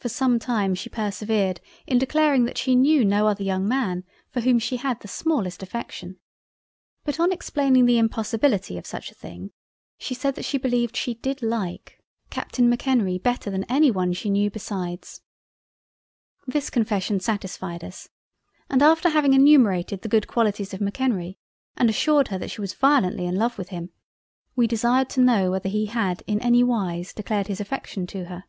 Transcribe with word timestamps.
For 0.00 0.08
some 0.08 0.38
time, 0.38 0.74
she 0.74 0.88
persevered 0.88 1.60
in 1.86 1.98
declaring 1.98 2.46
that 2.46 2.56
she 2.56 2.74
knew 2.74 3.04
no 3.04 3.26
other 3.26 3.44
young 3.44 3.68
man 3.68 4.04
for 4.30 4.40
whom 4.40 4.58
she 4.58 4.78
had 4.78 4.96
the 5.00 5.02
the 5.02 5.08
smallest 5.08 5.62
Affection; 5.62 6.18
but 7.04 7.16
upon 7.16 7.32
explaining 7.32 7.84
the 7.84 7.98
impossibility 7.98 8.78
of 8.78 8.86
such 8.86 9.10
a 9.10 9.14
thing 9.14 9.50
she 9.98 10.14
said 10.14 10.36
that 10.36 10.46
she 10.46 10.56
beleived 10.56 10.96
she 10.96 11.12
did 11.12 11.42
like 11.42 12.02
Captain 12.30 12.70
M'Kenrie 12.70 13.18
better 13.18 13.50
than 13.50 13.64
any 13.64 13.90
one 13.90 14.14
she 14.14 14.30
knew 14.30 14.48
besides. 14.48 15.20
This 16.46 16.70
confession 16.70 17.20
satisfied 17.20 17.84
us 17.84 18.08
and 18.70 18.82
after 18.82 19.10
having 19.10 19.34
enumerated 19.34 20.00
the 20.00 20.08
good 20.08 20.26
Qualities 20.26 20.72
of 20.72 20.80
M'Kenrie 20.80 21.36
and 21.76 21.90
assured 21.90 22.28
her 22.28 22.38
that 22.38 22.50
she 22.50 22.62
was 22.62 22.72
violently 22.72 23.26
in 23.26 23.36
love 23.36 23.58
with 23.58 23.68
him, 23.68 23.90
we 24.56 24.66
desired 24.66 25.10
to 25.10 25.20
know 25.20 25.50
whether 25.50 25.68
he 25.68 25.84
had 25.84 26.22
ever 26.22 26.32
in 26.32 26.40
any 26.40 26.64
wise 26.64 27.12
declared 27.12 27.48
his 27.48 27.60
affection 27.60 28.06
to 28.06 28.24
her. 28.24 28.44